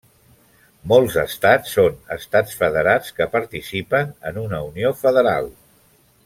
Molts 0.93 1.17
estats 1.23 1.75
són 1.77 1.99
estats 2.15 2.57
federats 2.63 3.13
que 3.19 3.29
participen 3.37 4.11
en 4.31 4.41
una 4.47 4.63
unió 4.71 4.95
federal. 5.05 5.53